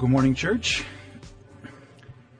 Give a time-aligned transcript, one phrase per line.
[0.00, 0.82] Good morning, church.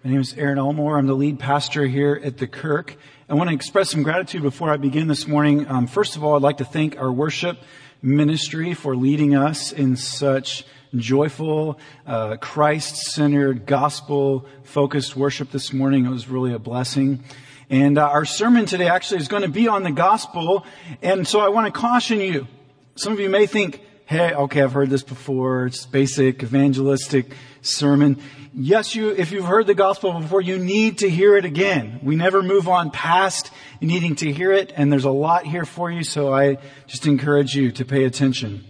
[0.03, 0.97] My name is Aaron Elmore.
[0.97, 2.97] I'm the lead pastor here at the Kirk.
[3.29, 5.69] I want to express some gratitude before I begin this morning.
[5.69, 7.59] Um, first of all, I'd like to thank our worship
[8.01, 10.65] ministry for leading us in such
[10.97, 16.07] joyful, uh, Christ-centered, gospel-focused worship this morning.
[16.07, 17.23] It was really a blessing.
[17.69, 20.65] And uh, our sermon today actually is going to be on the gospel.
[21.03, 22.47] And so I want to caution you.
[22.95, 25.67] Some of you may think, hey, okay, I've heard this before.
[25.67, 28.21] It's basic evangelistic sermon.
[28.53, 32.01] Yes, you, if you've heard the gospel before, you need to hear it again.
[32.03, 35.93] We never move on past needing to hear it, and there's a lot here for
[35.93, 38.65] you, so I just encourage you to pay attention.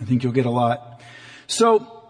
[0.00, 1.02] I think you'll get a lot.
[1.48, 2.01] So,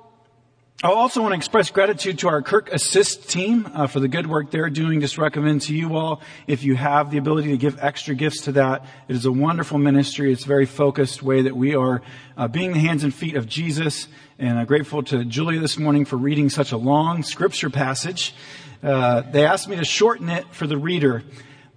[0.84, 4.26] I also want to express gratitude to our Kirk Assist team uh, for the good
[4.26, 5.00] work they're doing.
[5.00, 8.52] Just recommend to you all if you have the ability to give extra gifts to
[8.52, 8.84] that.
[9.06, 10.32] It is a wonderful ministry.
[10.32, 12.02] It's a very focused way that we are
[12.36, 14.08] uh, being the hands and feet of Jesus.
[14.40, 18.34] And I'm grateful to Julia this morning for reading such a long scripture passage.
[18.82, 21.22] Uh, they asked me to shorten it for the reader,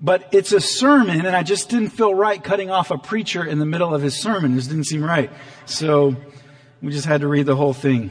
[0.02, 3.60] but it's a sermon, and I just didn't feel right cutting off a preacher in
[3.60, 4.56] the middle of his sermon.
[4.56, 5.30] This didn't seem right,
[5.68, 6.16] so
[6.82, 8.10] we just had to read the whole thing.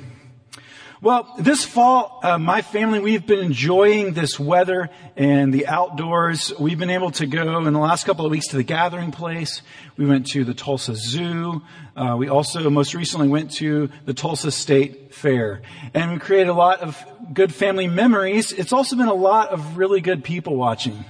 [1.04, 4.88] Well, this fall, uh, my family, we've been enjoying this weather
[5.18, 6.50] and the outdoors.
[6.58, 9.60] We've been able to go in the last couple of weeks to the gathering place.
[9.98, 11.60] We went to the Tulsa Zoo.
[11.94, 15.60] Uh, we also most recently went to the Tulsa State Fair.
[15.92, 17.04] And we created a lot of
[17.34, 18.50] good family memories.
[18.52, 21.04] It's also been a lot of really good people watching.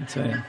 [0.00, 0.42] I tell you.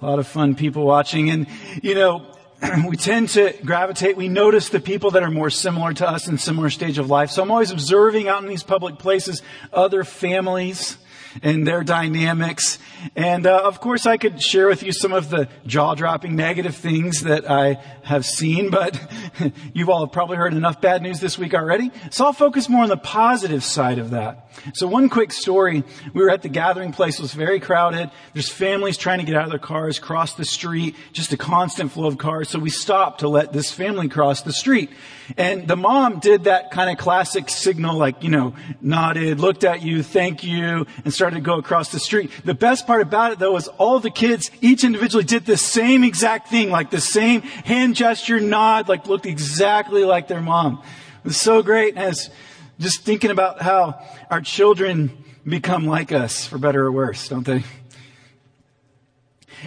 [0.00, 1.28] A lot of fun people watching.
[1.28, 1.46] And,
[1.82, 2.33] you know,
[2.88, 6.38] we tend to gravitate, we notice the people that are more similar to us in
[6.38, 7.30] similar stage of life.
[7.30, 9.42] So I'm always observing out in these public places
[9.72, 10.96] other families
[11.42, 12.78] and their dynamics.
[13.16, 17.22] And uh, of course, I could share with you some of the jaw-dropping negative things
[17.22, 19.00] that I have seen, but
[19.74, 21.90] you all probably heard enough bad news this week already.
[22.10, 24.48] So I'll focus more on the positive side of that.
[24.74, 25.84] So one quick story.
[26.12, 27.18] We were at the gathering place.
[27.18, 28.10] It was very crowded.
[28.32, 31.92] There's families trying to get out of their cars, cross the street, just a constant
[31.92, 32.48] flow of cars.
[32.48, 34.90] So we stopped to let this family cross the street.
[35.36, 39.82] And the mom did that kind of classic signal, like, you know, nodded, looked at
[39.82, 42.30] you, thank you, and started to go across the street.
[42.44, 46.04] The best part about it though was all the kids, each individually did the same
[46.04, 50.82] exact thing, like the same hand gesture, nod, like looked exactly like their mom.
[51.24, 52.30] It was so great as
[52.78, 57.62] just thinking about how our children become like us, for better or worse, don't they?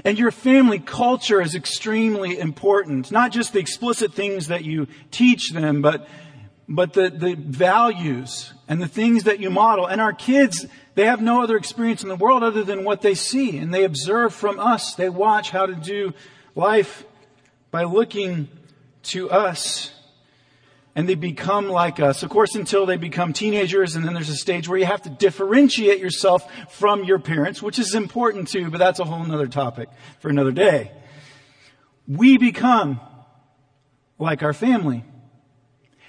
[0.03, 3.12] And your family culture is extremely important.
[3.12, 6.07] Not just the explicit things that you teach them, but,
[6.68, 9.85] but the, the values and the things that you model.
[9.85, 10.66] And our kids,
[10.97, 13.59] they have no other experience in the world other than what they see.
[13.59, 14.96] And they observe from us.
[14.96, 16.16] They watch how to do
[16.56, 17.06] life
[17.69, 18.47] by looking
[19.03, 19.94] to us
[20.96, 22.24] and they become like us.
[22.24, 25.12] Of course, until they become teenagers, and then there's a stage where you have to
[25.12, 29.90] differentiate yourself from your parents, which is important too, but that's a whole other topic
[30.18, 30.91] for another day.
[32.07, 33.00] We become
[34.18, 35.03] like our family.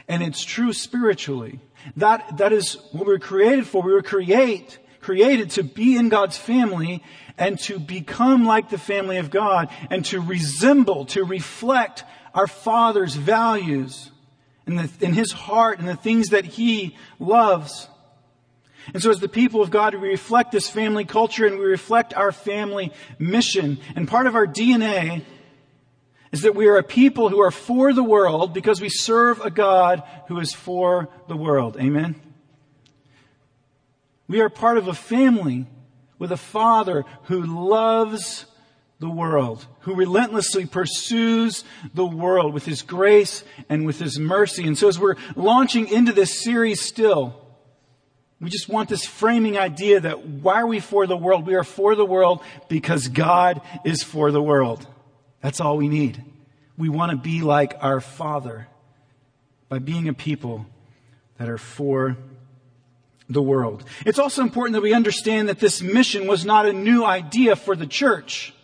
[0.08, 1.60] And it's true spiritually.
[1.96, 3.82] That, that is what we were created for.
[3.82, 7.02] We were create, created to be in God's family
[7.36, 12.04] and to become like the family of God and to resemble, to reflect
[12.34, 14.10] our Father's values
[14.66, 17.88] in, the, in his heart and the things that he loves.
[18.94, 22.14] And so as the people of God, we reflect this family culture and we reflect
[22.14, 23.78] our family mission.
[23.94, 25.24] And part of our DNA
[26.32, 29.50] is that we are a people who are for the world because we serve a
[29.50, 31.76] God who is for the world.
[31.78, 32.20] Amen?
[34.26, 35.66] We are part of a family
[36.18, 38.44] with a father who loves
[38.98, 41.64] the world, who relentlessly pursues
[41.94, 44.66] the world with his grace and with his mercy.
[44.66, 47.40] And so as we're launching into this series still,
[48.40, 51.46] we just want this framing idea that why are we for the world?
[51.46, 54.86] We are for the world because God is for the world.
[55.40, 56.22] That's all we need.
[56.76, 58.68] We want to be like our Father
[59.68, 60.66] by being a people
[61.38, 62.16] that are for
[63.28, 63.84] the world.
[64.06, 67.76] It's also important that we understand that this mission was not a new idea for
[67.76, 68.54] the church.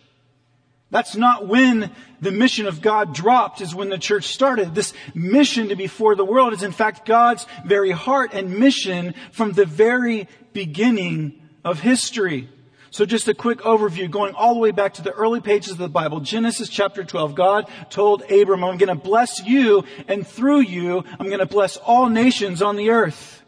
[0.91, 1.91] That's not when
[2.21, 4.73] the mission of God dropped, is when the church started.
[4.73, 9.13] This mission to be for the world is in fact God's very heart and mission
[9.31, 12.49] from the very beginning of history.
[12.95, 15.79] So just a quick overview going all the way back to the early pages of
[15.79, 16.21] the Bible.
[16.21, 17.35] Genesis chapter 12.
[17.35, 21.75] God told Abram, I'm going to bless you and through you, I'm going to bless
[21.75, 23.43] all nations on the earth.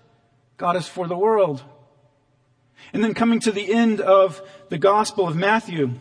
[0.58, 1.64] God is for the world.
[2.92, 5.92] And then coming to the end of the gospel of Matthew,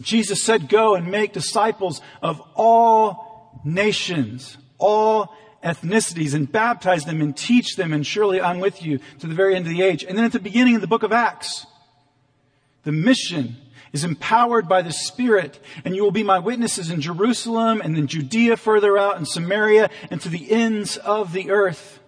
[0.00, 7.36] Jesus said, go and make disciples of all nations, all ethnicities and baptize them and
[7.36, 10.04] teach them and surely I'm with you to the very end of the age.
[10.04, 11.66] And then at the beginning of the book of Acts,
[12.82, 13.56] the mission
[13.92, 18.06] is empowered by the Spirit, and you will be my witnesses in Jerusalem and in
[18.06, 21.98] Judea further out and Samaria and to the ends of the earth.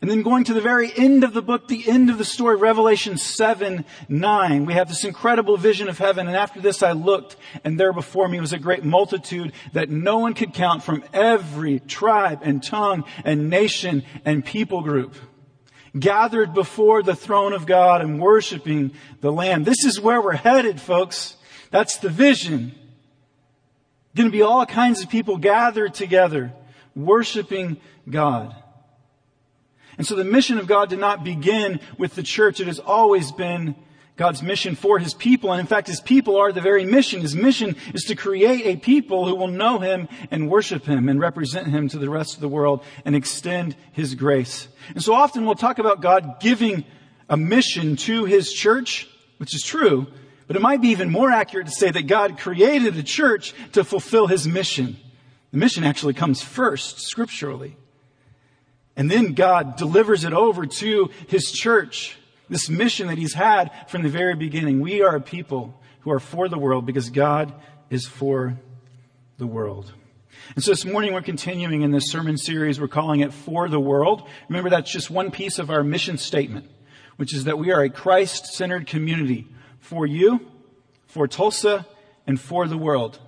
[0.00, 2.56] And then going to the very end of the book, the end of the story,
[2.56, 6.26] Revelation 7, 9, we have this incredible vision of heaven.
[6.26, 10.18] And after this I looked, and there before me was a great multitude that no
[10.18, 15.16] one could count from every tribe and tongue and nation and people group
[15.98, 19.64] gathered before the throne of God and worshiping the Lamb.
[19.64, 21.36] This is where we're headed, folks.
[21.70, 22.72] That's the vision.
[24.14, 26.52] Going to be all kinds of people gathered together,
[26.94, 27.78] worshiping
[28.08, 28.54] God.
[29.98, 32.60] And so the mission of God did not begin with the church.
[32.60, 33.74] It has always been
[34.20, 35.50] God's mission for His people.
[35.50, 37.22] And in fact, His people are the very mission.
[37.22, 41.18] His mission is to create a people who will know Him and worship Him and
[41.18, 44.68] represent Him to the rest of the world and extend His grace.
[44.90, 46.84] And so often we'll talk about God giving
[47.30, 49.08] a mission to His church,
[49.38, 50.06] which is true,
[50.46, 53.84] but it might be even more accurate to say that God created a church to
[53.84, 54.98] fulfill His mission.
[55.50, 57.74] The mission actually comes first, scripturally.
[58.96, 62.18] And then God delivers it over to His church.
[62.50, 64.80] This mission that He's had from the very beginning.
[64.80, 67.54] We are a people who are for the world because God
[67.88, 68.58] is for
[69.38, 69.94] the world.
[70.54, 72.80] And so this morning we're continuing in this sermon series.
[72.80, 74.28] We're calling it For the World.
[74.48, 76.68] Remember that's just one piece of our mission statement,
[77.16, 79.46] which is that we are a Christ-centered community
[79.78, 80.40] for you,
[81.06, 81.86] for Tulsa,
[82.26, 83.18] and for the world.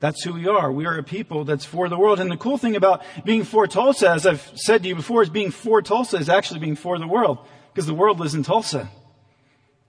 [0.00, 0.72] That's who we are.
[0.72, 2.20] We are a people that's for the world.
[2.20, 5.30] And the cool thing about being for Tulsa, as I've said to you before, is
[5.30, 7.38] being for Tulsa is actually being for the world.
[7.72, 8.88] Because the world lives in Tulsa.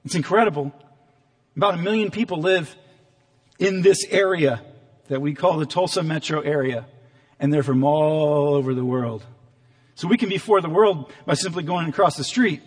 [0.05, 0.71] It's incredible.
[1.55, 2.75] About a million people live
[3.59, 4.61] in this area
[5.07, 6.85] that we call the Tulsa metro area.
[7.39, 9.25] And they're from all over the world.
[9.95, 12.61] So we can be for the world by simply going across the street.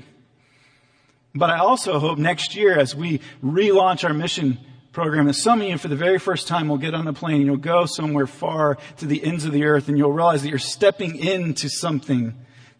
[1.34, 4.58] But I also hope next year as we relaunch our mission
[4.92, 7.36] program that some of you for the very first time will get on a plane
[7.36, 10.48] and you'll go somewhere far to the ends of the earth and you'll realize that
[10.48, 12.34] you're stepping into something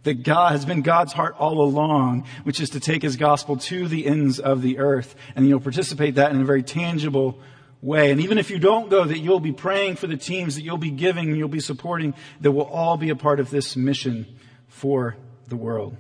[0.05, 3.89] that God has been God's heart all along, which is to take his gospel to
[3.89, 5.15] the ends of the earth.
[5.35, 7.41] And you'll participate that in a very tangible
[7.83, 8.11] way.
[8.11, 10.79] And even if you don't go, that you'll be praying for the teams, that you'll
[10.79, 14.27] be giving, you'll be supporting, that will all be a part of this mission
[14.69, 15.17] for
[15.49, 15.97] the world.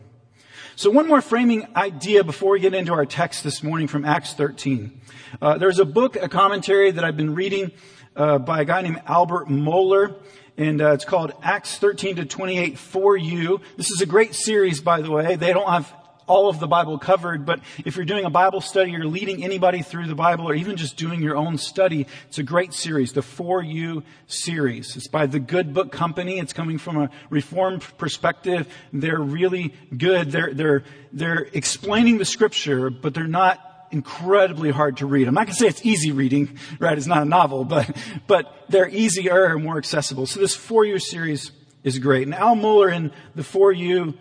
[0.77, 4.35] So one more framing idea before we get into our text this morning from Acts
[4.35, 5.01] 13.
[5.41, 7.71] Uh, there's a book, a commentary that I've been reading
[8.17, 10.17] uh, by a guy named Albert Mohler,
[10.57, 13.61] and uh, it's called Acts 13 to 28 for you.
[13.77, 15.37] This is a great series, by the way.
[15.37, 15.93] They don't have
[16.27, 19.83] all of the Bible covered, but if you're doing a Bible study, you're leading anybody
[19.83, 23.21] through the Bible, or even just doing your own study, it's a great series, the
[23.21, 24.97] For You series.
[24.97, 26.39] It's by the Good Book Company.
[26.39, 28.67] It's coming from a Reformed perspective.
[28.93, 30.31] They're really good.
[30.31, 35.29] They're, they're, they're explaining the scripture, but they're not incredibly hard to read.
[35.29, 36.99] I'm not going to say it's easy reading, right?
[36.99, 37.97] It's not a novel, but,
[38.27, 40.27] but they're easier, and more accessible.
[40.27, 42.27] So this For You series is great.
[42.27, 44.15] And Al Mohler in the For You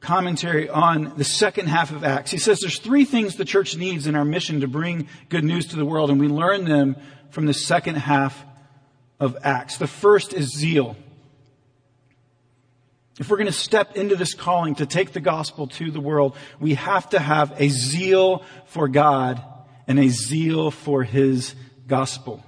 [0.00, 2.32] commentary on the second half of Acts.
[2.32, 5.66] He says there's three things the church needs in our mission to bring good news
[5.68, 6.96] to the world, and we learn them
[7.30, 8.44] from the second half
[9.20, 9.78] of Acts.
[9.78, 10.96] The first is zeal.
[13.18, 16.36] If we're going to step into this calling to take the gospel to the world,
[16.58, 19.42] we have to have a zeal for God
[19.86, 21.54] and a zeal for His
[21.86, 22.42] gospel.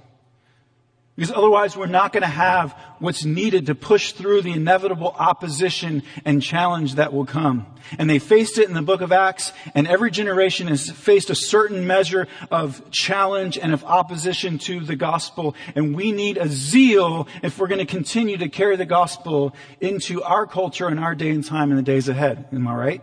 [1.15, 6.03] Because otherwise we're not going to have what's needed to push through the inevitable opposition
[6.25, 7.67] and challenge that will come.
[7.97, 11.35] And they faced it in the book of Acts, and every generation has faced a
[11.35, 15.55] certain measure of challenge and of opposition to the gospel.
[15.73, 20.21] And we need a zeal if we're going to continue to carry the gospel into
[20.21, 22.45] our culture and our day and time in the days ahead.
[22.51, 23.01] Am I right?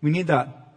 [0.00, 0.72] We need that.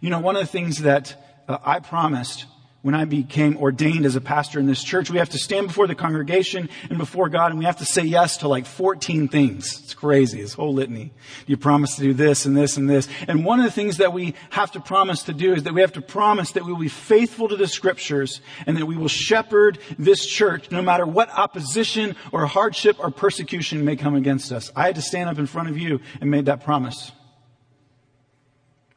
[0.00, 2.46] You know, one of the things that uh, I promised
[2.82, 5.86] when I became ordained as a pastor in this church, we have to stand before
[5.86, 9.80] the congregation and before God and we have to say yes to like 14 things.
[9.84, 11.12] It's crazy, this whole litany.
[11.46, 13.08] You promise to do this and this and this.
[13.28, 15.80] And one of the things that we have to promise to do is that we
[15.80, 19.08] have to promise that we will be faithful to the scriptures and that we will
[19.08, 24.72] shepherd this church no matter what opposition or hardship or persecution may come against us.
[24.74, 27.12] I had to stand up in front of you and made that promise.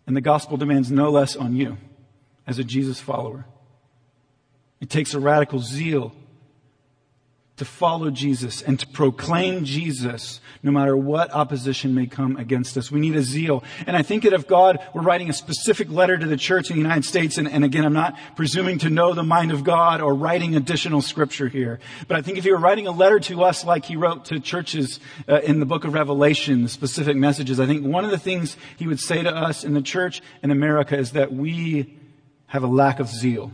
[0.07, 1.77] And the gospel demands no less on you
[2.47, 3.45] as a Jesus follower.
[4.81, 6.13] It takes a radical zeal
[7.57, 12.91] to follow Jesus and to proclaim Jesus no matter what opposition may come against us.
[12.91, 13.63] We need a zeal.
[13.87, 16.75] And I think that if God were writing a specific letter to the church in
[16.75, 20.01] the United States, and, and, again, I'm not presuming to know the mind of God
[20.01, 23.43] or writing additional scripture here, but I think if he were writing a letter to
[23.43, 27.67] us like he wrote to churches uh, in the book of Revelation, specific messages, I
[27.67, 30.97] think one of the things he would say to us in the church in America
[30.97, 31.95] is that we
[32.47, 33.53] have a lack of zeal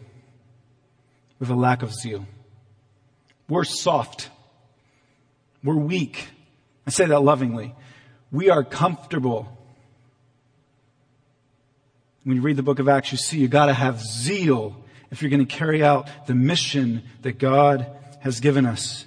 [1.42, 2.28] with a lack of zeal.
[3.50, 4.30] We're soft.
[5.64, 6.28] We're weak.
[6.86, 7.74] I say that lovingly.
[8.32, 9.58] We are comfortable.
[12.24, 15.32] When you read the book of Acts, you see you gotta have zeal if you're
[15.32, 17.88] gonna carry out the mission that God
[18.20, 19.06] has given us.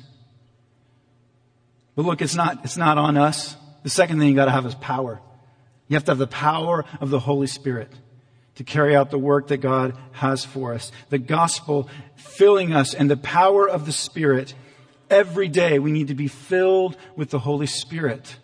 [1.95, 3.57] But look, it's not, it's not on us.
[3.85, 5.21] The second thing you gotta have is power.
[5.87, 7.93] You have to have the power of the Holy Spirit
[8.57, 10.93] to carry out the work that God has for us.
[11.11, 14.55] The gospel filling us and the power of the Spirit.
[15.11, 18.37] Every day we need to be filled with the Holy Spirit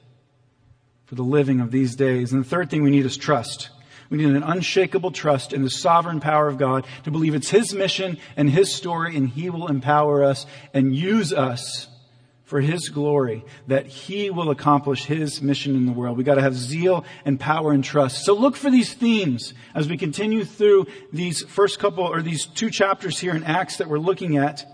[1.06, 2.32] for the living of these days.
[2.32, 3.70] And the third thing we need is trust.
[4.10, 7.72] We need an unshakable trust in the sovereign power of God to believe it's His
[7.72, 11.86] mission and His story and He will empower us and use us
[12.50, 16.18] for His glory, that He will accomplish His mission in the world.
[16.18, 18.24] We gotta have zeal and power and trust.
[18.24, 22.68] So look for these themes as we continue through these first couple, or these two
[22.68, 24.64] chapters here in Acts that we're looking at.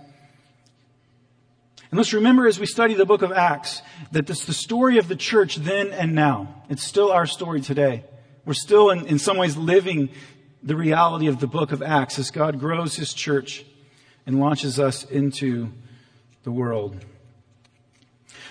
[1.90, 5.08] And let's remember as we study the book of Acts that it's the story of
[5.08, 6.62] the church then and now.
[6.70, 8.04] It's still our story today.
[8.46, 10.08] We're still in, in some ways living
[10.62, 13.66] the reality of the book of Acts as God grows His church
[14.24, 15.72] and launches us into
[16.42, 17.04] the world.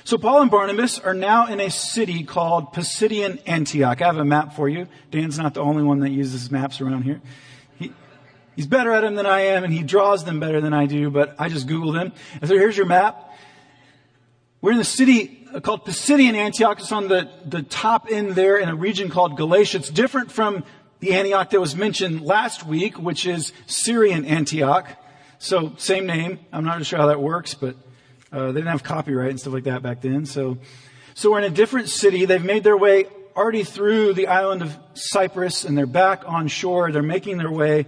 [0.05, 4.03] So Paul and Barnabas are now in a city called Pisidian Antioch.
[4.03, 4.88] I have a map for you.
[5.09, 7.21] Dan's not the only one that uses maps around here.
[7.79, 7.91] He,
[8.55, 11.09] he's better at them than I am and he draws them better than I do,
[11.09, 12.13] but I just Googled him.
[12.39, 13.35] And so here's your map.
[14.62, 16.81] We're in the city called Pisidian Antioch.
[16.81, 19.77] It's on the, the top end there in a region called Galatia.
[19.77, 20.65] It's different from
[21.00, 24.88] the Antioch that was mentioned last week, which is Syrian Antioch.
[25.39, 26.41] So same name.
[26.53, 27.75] I'm not sure how that works, but
[28.32, 30.25] uh, they didn't have copyright and stuff like that back then.
[30.25, 30.58] So,
[31.13, 32.25] so we're in a different city.
[32.25, 33.05] They've made their way
[33.36, 36.91] already through the island of Cyprus and they're back on shore.
[36.91, 37.86] They're making their way,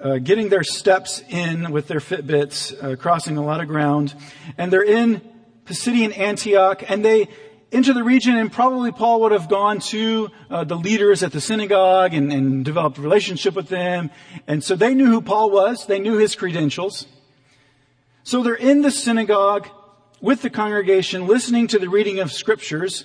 [0.00, 4.14] uh, getting their steps in with their Fitbits, uh, crossing a lot of ground.
[4.58, 5.20] And they're in
[5.66, 7.28] Pisidian Antioch and they
[7.72, 11.40] enter the region and probably Paul would have gone to uh, the leaders at the
[11.40, 14.10] synagogue and, and developed a relationship with them.
[14.46, 15.86] And so they knew who Paul was.
[15.86, 17.06] They knew his credentials.
[18.24, 19.68] So they're in the synagogue
[20.20, 23.04] with the congregation listening to the reading of scriptures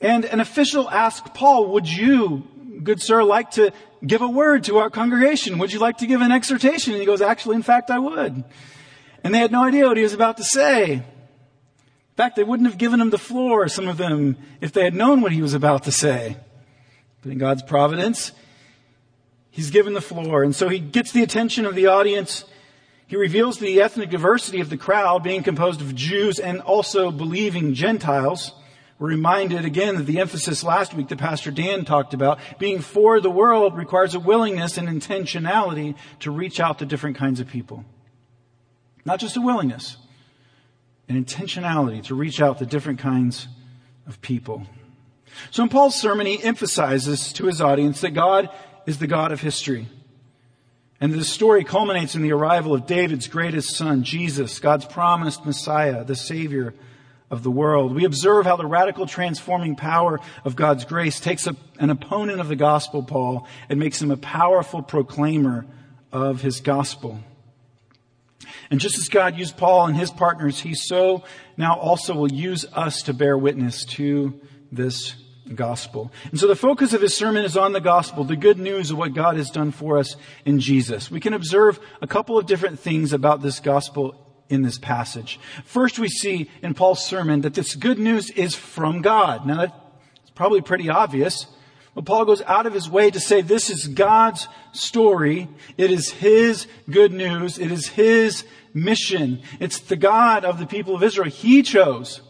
[0.00, 2.48] and an official asked Paul, would you,
[2.82, 3.72] good sir, like to
[4.04, 5.58] give a word to our congregation?
[5.58, 6.94] Would you like to give an exhortation?
[6.94, 8.42] And he goes, actually, in fact, I would.
[9.22, 10.94] And they had no idea what he was about to say.
[10.94, 11.04] In
[12.16, 15.20] fact, they wouldn't have given him the floor, some of them, if they had known
[15.20, 16.38] what he was about to say.
[17.22, 18.32] But in God's providence,
[19.50, 20.42] he's given the floor.
[20.42, 22.44] And so he gets the attention of the audience
[23.10, 27.74] he reveals the ethnic diversity of the crowd being composed of Jews and also believing
[27.74, 28.52] Gentiles.
[29.00, 33.20] We're reminded again that the emphasis last week that Pastor Dan talked about, being for
[33.20, 37.84] the world requires a willingness and intentionality to reach out to different kinds of people.
[39.04, 39.96] Not just a willingness,
[41.08, 43.48] an intentionality to reach out to different kinds
[44.06, 44.68] of people.
[45.50, 48.50] So in Paul's sermon, he emphasizes to his audience that God
[48.86, 49.88] is the God of history.
[51.00, 56.04] And the story culminates in the arrival of David's greatest son, Jesus, God's promised Messiah,
[56.04, 56.74] the Savior
[57.30, 57.94] of the world.
[57.94, 62.48] We observe how the radical transforming power of God's grace takes a, an opponent of
[62.48, 65.64] the gospel, Paul, and makes him a powerful proclaimer
[66.12, 67.20] of his gospel.
[68.70, 71.24] And just as God used Paul and his partners, he so
[71.56, 74.38] now also will use us to bear witness to
[74.70, 75.14] this
[75.54, 76.10] gospel.
[76.30, 78.98] And so the focus of his sermon is on the gospel, the good news of
[78.98, 81.10] what God has done for us in Jesus.
[81.10, 84.14] We can observe a couple of different things about this gospel
[84.48, 85.38] in this passage.
[85.64, 89.46] First, we see in Paul's sermon that this good news is from God.
[89.46, 91.46] Now, that's probably pretty obvious.
[91.94, 95.48] But Paul goes out of his way to say this is God's story.
[95.76, 97.58] It is His good news.
[97.58, 99.42] It is His mission.
[99.58, 101.28] It's the God of the people of Israel.
[101.28, 102.20] He chose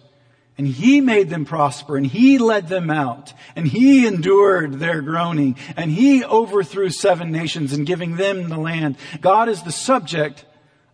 [0.60, 5.56] and He made them prosper and He led them out and He endured their groaning
[5.74, 8.98] and He overthrew seven nations and giving them the land.
[9.22, 10.44] God is the subject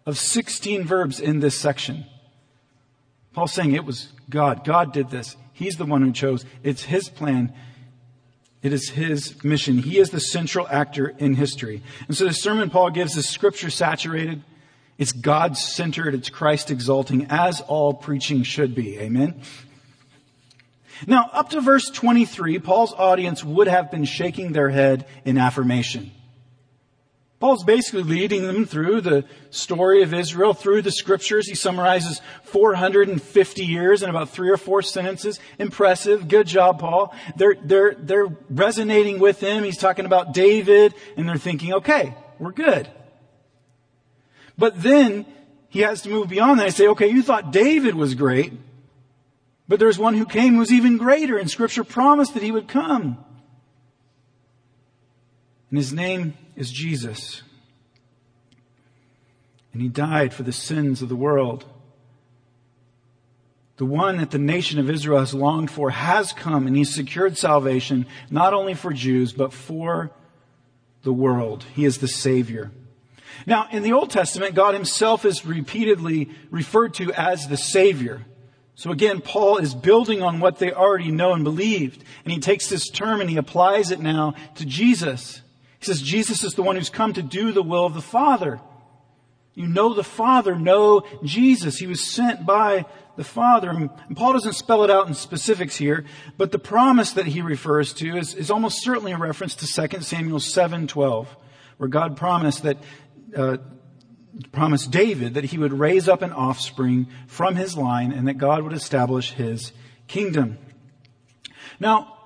[0.06, 2.06] of 16 verbs in this section.
[3.32, 4.64] Paul's saying it was God.
[4.64, 5.36] God did this.
[5.52, 6.44] He's the one who chose.
[6.62, 7.52] It's His plan.
[8.62, 9.78] It is his mission.
[9.78, 11.82] He is the central actor in history.
[12.06, 14.42] And so the sermon Paul gives is scripture saturated.
[14.98, 16.14] It's God centered.
[16.14, 18.98] It's Christ exalting as all preaching should be.
[18.98, 19.40] Amen.
[21.06, 26.12] Now, up to verse 23, Paul's audience would have been shaking their head in affirmation.
[27.38, 31.46] Paul's basically leading them through the story of Israel, through the scriptures.
[31.46, 35.38] He summarizes 450 years in about three or four sentences.
[35.58, 36.28] Impressive.
[36.28, 37.14] Good job, Paul.
[37.36, 39.64] They're, they're, they're resonating with him.
[39.64, 42.88] He's talking about David and they're thinking, okay, we're good.
[44.58, 45.26] But then
[45.68, 48.52] he has to move beyond that and say, okay, you thought David was great,
[49.68, 52.68] but there's one who came who was even greater and scripture promised that he would
[52.68, 53.18] come.
[55.70, 57.42] And his name is Jesus.
[59.72, 61.66] And he died for the sins of the world.
[63.76, 67.36] The one that the nation of Israel has longed for has come and he's secured
[67.36, 70.12] salvation not only for Jews, but for
[71.02, 71.64] the world.
[71.74, 72.70] He is the Savior.
[73.44, 78.24] Now, in the Old Testament, God himself is repeatedly referred to as the Savior.
[78.76, 82.04] So again, Paul is building on what they already know and believed.
[82.24, 85.40] And he takes this term and he applies it now to Jesus.
[85.78, 88.60] He says Jesus is the one who's come to do the will of the Father.
[89.54, 91.78] You know the Father, know Jesus.
[91.78, 92.84] He was sent by
[93.16, 93.70] the Father.
[93.70, 96.04] And Paul doesn't spell it out in specifics here,
[96.36, 100.02] but the promise that he refers to is, is almost certainly a reference to 2
[100.02, 101.26] Samuel 7:12,
[101.78, 102.76] where God promised that
[103.34, 103.56] uh,
[104.52, 108.62] promised David that he would raise up an offspring from his line and that God
[108.62, 109.72] would establish his
[110.06, 110.58] kingdom.
[111.80, 112.16] Now,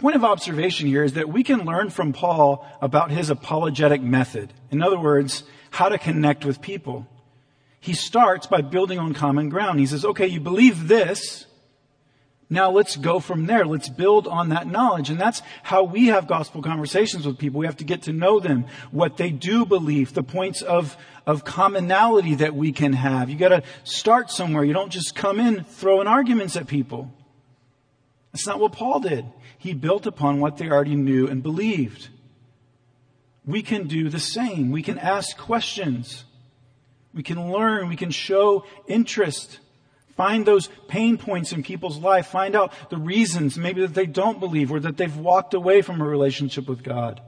[0.00, 4.52] point of observation here is that we can learn from Paul about his apologetic method.
[4.70, 7.06] In other words, how to connect with people.
[7.80, 9.78] He starts by building on common ground.
[9.78, 11.46] He says, okay, you believe this.
[12.52, 13.64] Now let's go from there.
[13.64, 15.08] Let's build on that knowledge.
[15.08, 17.60] And that's how we have gospel conversations with people.
[17.60, 20.96] We have to get to know them, what they do believe, the points of,
[21.28, 23.30] of commonality that we can have.
[23.30, 24.64] You gotta start somewhere.
[24.64, 27.14] You don't just come in throwing arguments at people.
[28.32, 29.26] That's not what Paul did.
[29.56, 32.08] He built upon what they already knew and believed.
[33.46, 34.72] We can do the same.
[34.72, 36.24] We can ask questions.
[37.14, 37.88] We can learn.
[37.88, 39.60] We can show interest.
[40.20, 42.26] Find those pain points in people's life.
[42.26, 46.02] Find out the reasons maybe that they don't believe or that they've walked away from
[46.02, 47.22] a relationship with God.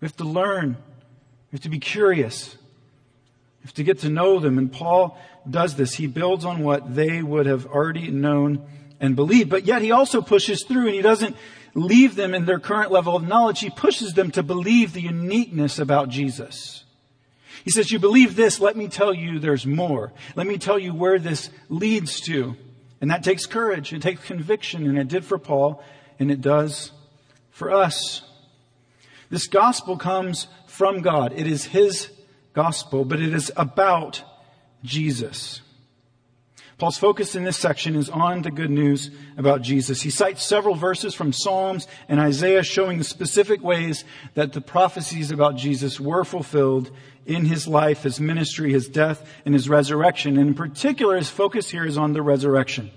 [0.00, 0.76] We have to learn.
[1.50, 2.56] We have to be curious.
[2.56, 4.58] We have to get to know them.
[4.58, 5.94] And Paul does this.
[5.94, 8.66] He builds on what they would have already known
[9.00, 9.48] and believed.
[9.48, 11.34] But yet he also pushes through and he doesn't
[11.72, 13.60] leave them in their current level of knowledge.
[13.60, 16.84] He pushes them to believe the uniqueness about Jesus.
[17.64, 20.12] He says, you believe this, let me tell you there's more.
[20.36, 22.56] Let me tell you where this leads to.
[23.00, 23.92] And that takes courage.
[23.92, 24.86] It takes conviction.
[24.86, 25.82] And it did for Paul
[26.18, 26.92] and it does
[27.50, 28.22] for us.
[29.30, 31.32] This gospel comes from God.
[31.34, 32.10] It is His
[32.52, 34.22] gospel, but it is about
[34.82, 35.62] Jesus.
[36.80, 40.00] Paul's focus in this section is on the good news about Jesus.
[40.00, 45.30] He cites several verses from Psalms and Isaiah showing the specific ways that the prophecies
[45.30, 46.90] about Jesus were fulfilled
[47.26, 50.38] in his life, his ministry, his death, and his resurrection.
[50.38, 52.90] And in particular, his focus here is on the resurrection.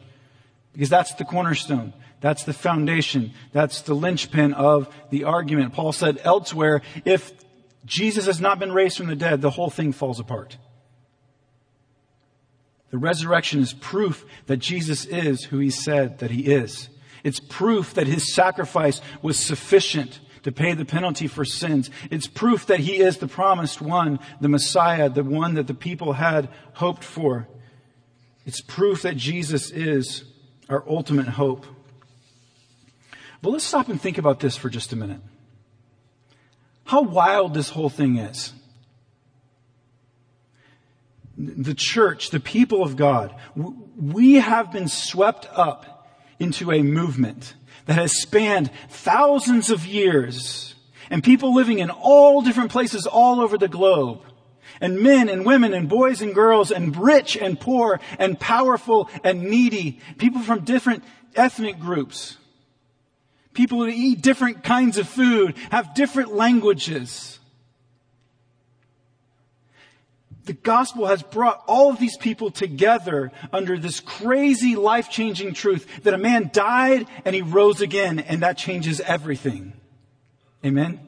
[0.71, 1.93] Because that's the cornerstone.
[2.21, 3.33] That's the foundation.
[3.51, 5.73] That's the linchpin of the argument.
[5.73, 7.33] Paul said elsewhere, if
[7.85, 10.57] Jesus has not been raised from the dead, the whole thing falls apart.
[12.93, 16.89] The resurrection is proof that Jesus is who he said that he is.
[17.23, 21.89] It's proof that his sacrifice was sufficient to pay the penalty for sins.
[22.11, 26.13] It's proof that he is the promised one, the Messiah, the one that the people
[26.13, 27.47] had hoped for.
[28.45, 30.25] It's proof that Jesus is
[30.69, 31.65] our ultimate hope.
[33.41, 35.21] But let's stop and think about this for just a minute.
[36.85, 38.53] How wild this whole thing is
[41.37, 47.97] the church, the people of God, we have been swept up into a movement that
[47.97, 50.75] has spanned thousands of years
[51.09, 54.21] and people living in all different places all over the globe.
[54.81, 59.43] And men and women and boys and girls and rich and poor and powerful and
[59.43, 59.99] needy.
[60.17, 61.03] People from different
[61.35, 62.37] ethnic groups.
[63.53, 67.32] People who eat different kinds of food, have different languages.
[70.45, 76.13] The gospel has brought all of these people together under this crazy life-changing truth that
[76.13, 79.73] a man died and he rose again and that changes everything.
[80.65, 80.99] Amen?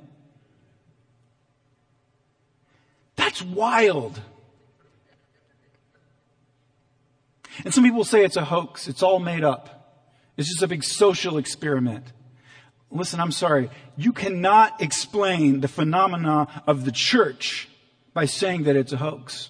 [3.17, 4.21] That's wild.
[7.63, 8.87] And some people say it's a hoax.
[8.87, 10.03] It's all made up.
[10.37, 12.05] It's just a big social experiment.
[12.91, 13.69] Listen, I'm sorry.
[13.97, 17.67] You cannot explain the phenomena of the church
[18.15, 19.49] by saying that it's a hoax.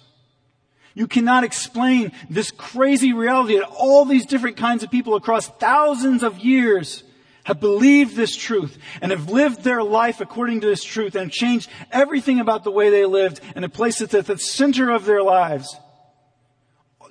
[0.92, 6.22] You cannot explain this crazy reality that all these different kinds of people across thousands
[6.22, 7.04] of years
[7.44, 11.70] have believed this truth and have lived their life according to this truth and changed
[11.92, 15.22] everything about the way they lived and have placed it at the center of their
[15.22, 15.76] lives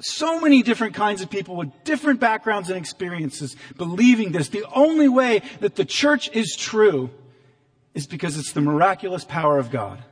[0.01, 4.49] so many different kinds of people with different backgrounds and experiences believing this.
[4.49, 7.09] The only way that the church is true
[7.93, 10.03] is because it's the miraculous power of God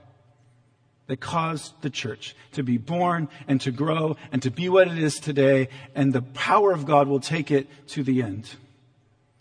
[1.08, 4.98] that caused the church to be born and to grow and to be what it
[4.98, 5.70] is today.
[5.96, 8.50] And the power of God will take it to the end.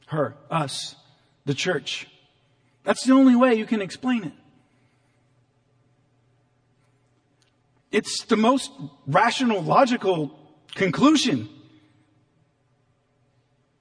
[0.06, 0.96] Her, us,
[1.44, 2.08] the church.
[2.84, 4.32] That's the only way you can explain it.
[7.92, 8.72] It's the most
[9.06, 10.38] rational, logical
[10.74, 11.48] conclusion.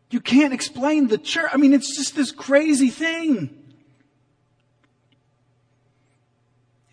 [0.10, 1.50] You can't explain the church.
[1.52, 3.61] I mean, it's just this crazy thing.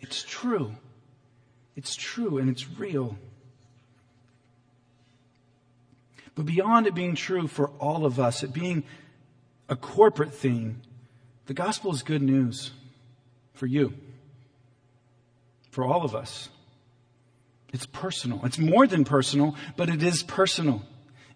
[0.09, 0.71] It's true.
[1.75, 3.15] It's true and it's real.
[6.33, 8.81] But beyond it being true for all of us, it being
[9.69, 10.81] a corporate thing,
[11.45, 12.71] the gospel is good news
[13.53, 13.93] for you,
[15.69, 16.49] for all of us.
[17.71, 18.43] It's personal.
[18.43, 20.81] It's more than personal, but it is personal.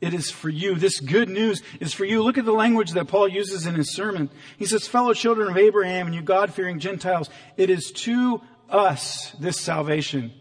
[0.01, 0.75] It is for you.
[0.75, 2.23] This good news is for you.
[2.23, 4.31] Look at the language that Paul uses in his sermon.
[4.57, 8.41] He says, fellow children of Abraham and you God-fearing Gentiles, it is to
[8.73, 10.33] us this salvation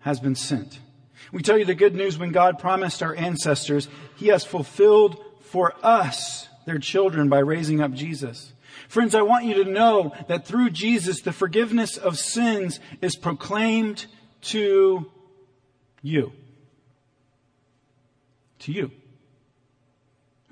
[0.00, 0.80] has been sent.
[1.32, 5.74] We tell you the good news when God promised our ancestors, he has fulfilled for
[5.82, 8.52] us, their children, by raising up Jesus.
[8.88, 14.06] Friends, I want you to know that through Jesus, the forgiveness of sins is proclaimed
[14.42, 15.10] to
[16.02, 16.32] you.
[18.60, 18.90] To you.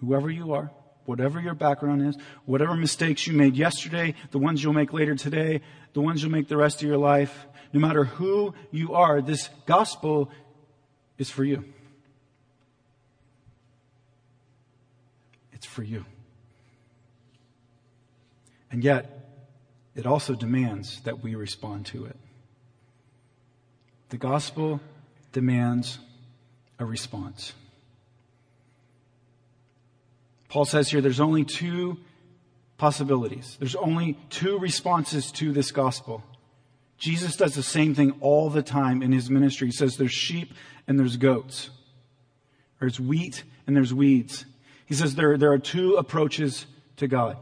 [0.00, 0.70] Whoever you are,
[1.04, 5.60] whatever your background is, whatever mistakes you made yesterday, the ones you'll make later today,
[5.98, 9.50] the ones you'll make the rest of your life, no matter who you are, this
[9.66, 10.30] gospel
[11.18, 11.64] is for you.
[15.52, 16.04] It's for you.
[18.70, 19.28] And yet,
[19.96, 22.16] it also demands that we respond to it.
[24.10, 24.80] The gospel
[25.32, 25.98] demands
[26.78, 27.54] a response.
[30.48, 31.98] Paul says here there's only two
[32.78, 33.56] possibilities.
[33.58, 36.22] There's only two responses to this gospel.
[36.96, 39.68] Jesus does the same thing all the time in his ministry.
[39.68, 40.54] He says there's sheep
[40.86, 41.70] and there's goats.
[42.80, 44.46] There's wheat and there's weeds.
[44.86, 47.36] He says there, there are two approaches to God.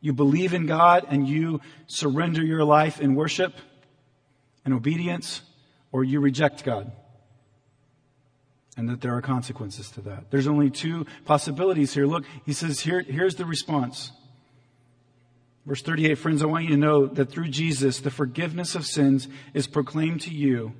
[0.00, 3.54] You believe in God and you surrender your life in worship
[4.64, 5.42] and obedience,
[5.90, 6.90] or you reject God
[8.76, 10.30] and that there are consequences to that.
[10.30, 12.06] There's only two possibilities here.
[12.06, 14.12] Look, he says here, here's the response.
[15.64, 19.28] Verse 38, friends, I want you to know that through Jesus, the forgiveness of sins
[19.54, 20.72] is proclaimed to you.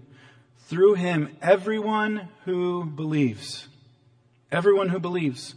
[0.66, 3.68] Through him, everyone who believes.
[4.50, 5.54] Everyone who believes.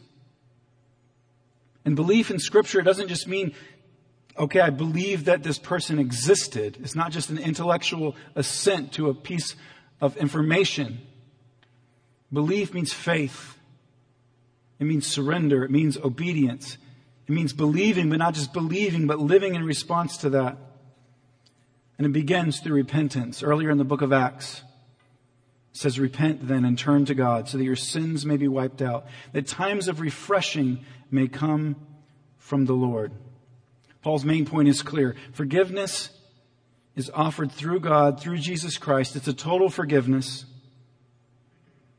[1.85, 3.53] And belief in scripture doesn't just mean,
[4.37, 6.77] okay, I believe that this person existed.
[6.81, 9.55] It's not just an intellectual assent to a piece
[10.01, 10.99] of information.
[12.31, 13.57] Belief means faith.
[14.79, 15.63] It means surrender.
[15.63, 16.77] It means obedience.
[17.27, 20.57] It means believing, but not just believing, but living in response to that.
[21.97, 23.41] And it begins through repentance.
[23.41, 24.61] Earlier in the book of Acts,
[25.75, 29.05] says, Repent then and turn to God so that your sins may be wiped out,
[29.33, 31.75] that times of refreshing may come
[32.37, 33.11] from the Lord.
[34.01, 35.15] Paul's main point is clear.
[35.33, 36.11] Forgiveness
[36.95, 39.15] is offered through God, through Jesus Christ.
[39.15, 40.45] It's a total forgiveness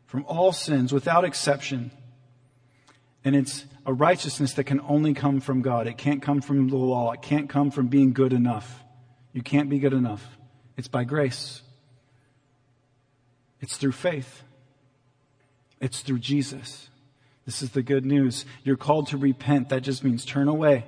[0.07, 1.91] from all sins without exception.
[3.25, 5.87] And it's a righteousness that can only come from God.
[5.87, 7.13] It can't come from the law.
[7.13, 8.83] It can't come from being good enough.
[9.33, 10.27] You can't be good enough.
[10.77, 11.63] It's by grace.
[13.61, 14.43] It's through faith.
[15.81, 16.89] It's through Jesus.
[17.45, 18.45] This is the good news.
[18.65, 19.69] You're called to repent.
[19.69, 20.85] That just means turn away.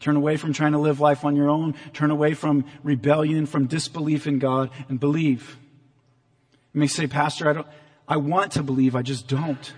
[0.00, 1.74] Turn away from trying to live life on your own.
[1.92, 5.58] Turn away from rebellion, from disbelief in God, and believe.
[6.72, 7.66] You may say, Pastor, I don't,
[8.08, 9.72] I want to believe, I just don't.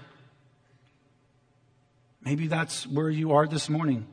[2.25, 4.07] Maybe that's where you are this morning.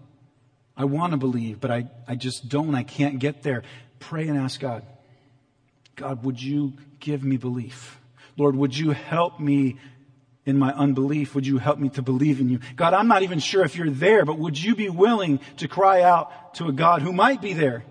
[0.75, 2.73] I want to believe, but I, I just don't.
[2.73, 3.63] I can't get there.
[3.99, 4.83] Pray and ask God,
[5.95, 7.99] God, would you give me belief?
[8.37, 9.77] Lord, would you help me
[10.45, 11.35] in my unbelief?
[11.35, 12.59] Would you help me to believe in you?
[12.77, 16.01] God, I'm not even sure if you're there, but would you be willing to cry
[16.01, 17.83] out to a God who might be there?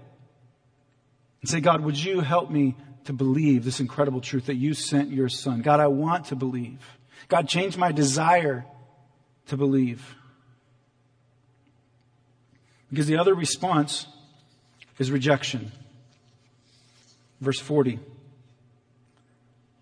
[1.43, 5.11] And say, God, would you help me to believe this incredible truth that you sent
[5.11, 5.61] your son?
[5.61, 6.81] God, I want to believe.
[7.29, 8.65] God, change my desire
[9.49, 10.15] to believe.
[12.91, 14.07] Because the other response
[14.99, 15.73] is rejection.
[17.41, 17.99] Verse 40.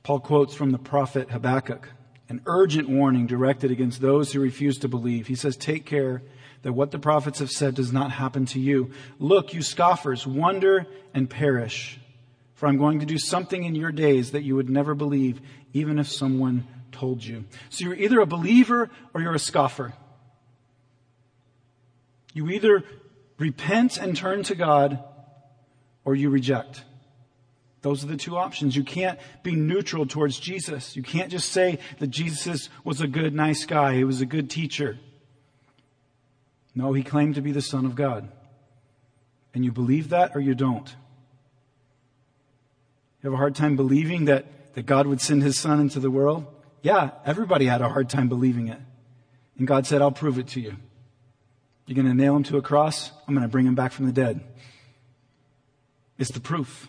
[0.03, 1.89] Paul quotes from the prophet Habakkuk,
[2.29, 5.27] an urgent warning directed against those who refuse to believe.
[5.27, 6.23] He says, Take care
[6.63, 8.91] that what the prophets have said does not happen to you.
[9.19, 11.99] Look, you scoffers, wonder and perish.
[12.55, 15.41] For I'm going to do something in your days that you would never believe,
[15.73, 16.67] even if someone
[16.97, 17.45] told you.
[17.71, 19.93] So you're either a believer or you're a scoffer.
[22.33, 22.83] You either
[23.39, 25.03] repent and turn to God
[26.05, 26.85] or you reject.
[27.83, 28.75] Those are the two options.
[28.75, 30.97] You can't be neutral towards Jesus.
[30.97, 33.95] You can't just say that Jesus was a good, nice guy.
[33.95, 34.99] He was a good teacher.
[36.75, 38.29] No, he claimed to be the Son of God.
[39.55, 40.89] And you believe that or you don't.
[43.23, 46.11] You have a hard time believing that, that God would send his Son into the
[46.11, 46.47] world?
[46.83, 48.79] Yeah, everybody had a hard time believing it.
[49.59, 50.77] And God said, I'll prove it to you.
[51.87, 53.13] You're going to nail him to a cross?
[53.27, 54.41] I'm going to bring him back from the dead.
[56.19, 56.89] It's the proof.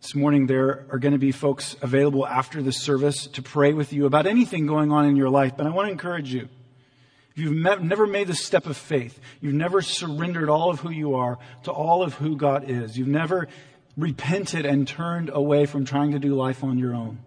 [0.00, 3.92] This morning, there are going to be folks available after the service to pray with
[3.92, 5.56] you about anything going on in your life.
[5.56, 6.48] But I want to encourage you.
[7.32, 11.14] If you've never made the step of faith, you've never surrendered all of who you
[11.14, 13.48] are to all of who God is, you've never
[13.98, 17.18] repented and turned away from trying to do life on your own,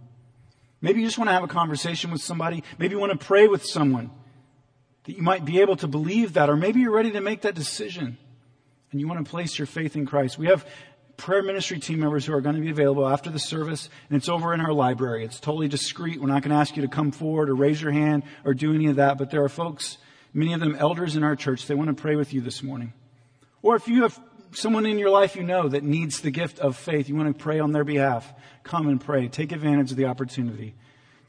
[0.81, 2.63] Maybe you just want to have a conversation with somebody.
[2.79, 4.09] Maybe you want to pray with someone
[5.03, 7.53] that you might be able to believe that, or maybe you're ready to make that
[7.53, 8.17] decision
[8.91, 10.37] and you want to place your faith in Christ.
[10.37, 10.65] We have
[11.17, 14.27] prayer ministry team members who are going to be available after the service, and it's
[14.27, 15.23] over in our library.
[15.23, 16.19] It's totally discreet.
[16.19, 18.73] We're not going to ask you to come forward or raise your hand or do
[18.73, 19.97] any of that, but there are folks,
[20.33, 22.91] many of them elders in our church, they want to pray with you this morning.
[23.61, 24.19] Or if you have
[24.53, 27.43] someone in your life you know that needs the gift of faith, you want to
[27.43, 28.31] pray on their behalf,
[28.63, 29.27] come and pray.
[29.27, 30.75] Take advantage of the opportunity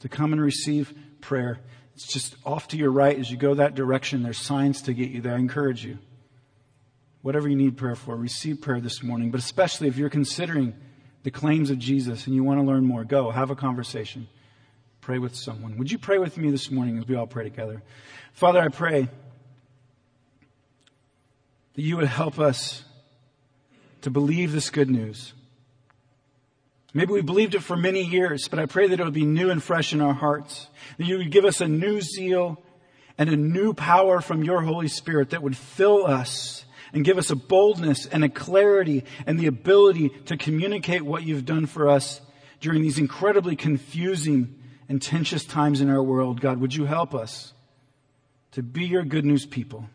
[0.01, 1.61] to come and receive prayer.
[1.95, 4.23] It's just off to your right as you go that direction.
[4.23, 5.35] There's signs to get you there.
[5.35, 5.99] I encourage you.
[7.23, 9.31] Whatever you need prayer for, receive prayer this morning.
[9.31, 10.75] But especially if you're considering
[11.23, 14.27] the claims of Jesus and you want to learn more, go have a conversation.
[15.01, 15.79] Pray with someone.
[15.79, 17.83] Would you pray with me this morning as we all pray together?
[18.33, 19.09] Father, I pray
[21.75, 22.85] that you would help us
[24.03, 25.33] to believe this good news.
[26.95, 29.51] Maybe we believed it for many years, but I pray that it would be new
[29.51, 30.69] and fresh in our hearts.
[30.99, 32.63] That you would give us a new zeal
[33.17, 37.31] and a new power from your Holy Spirit that would fill us and give us
[37.31, 42.21] a boldness and a clarity and the ability to communicate what you've done for us
[42.61, 46.41] during these incredibly confusing and tenuous times in our world.
[46.41, 47.55] God, would you help us
[48.53, 49.89] to be your good news people?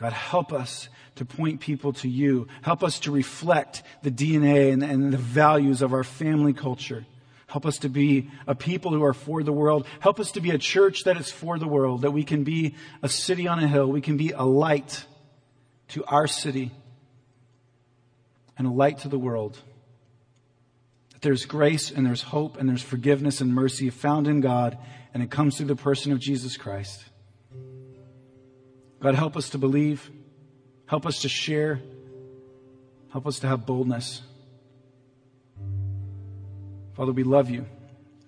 [0.00, 2.46] God, help us to point people to you.
[2.62, 7.04] Help us to reflect the DNA and, and, the values of our family culture.
[7.48, 9.86] Help us to be a people who are for the world.
[10.00, 12.76] Help us to be a church that is for the world, that we can be
[13.02, 13.88] a city on a hill.
[13.88, 15.04] We can be a light
[15.88, 16.70] to our city
[18.56, 19.58] and a light to the world.
[21.12, 24.78] That there's grace and there's hope and there's forgiveness and mercy found in God,
[25.12, 27.04] and it comes through the person of Jesus Christ.
[29.00, 30.10] God, help us to believe.
[30.86, 31.80] Help us to share.
[33.12, 34.22] Help us to have boldness.
[36.94, 37.64] Father, we love you.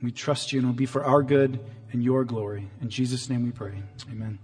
[0.03, 1.61] We trust you, and it'll be for our good
[1.93, 2.69] and your glory.
[2.81, 3.83] In Jesus' name we pray.
[4.11, 4.39] Amen.